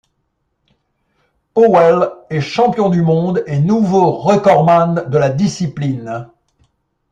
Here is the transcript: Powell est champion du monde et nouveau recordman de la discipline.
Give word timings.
Powell 1.53 2.09
est 2.31 2.41
champion 2.41 2.89
du 2.89 3.03
monde 3.03 3.43
et 3.45 3.59
nouveau 3.59 4.13
recordman 4.17 5.05
de 5.11 5.17
la 5.19 5.29
discipline. 5.29 6.27